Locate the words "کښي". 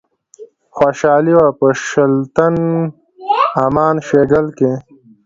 4.57-4.71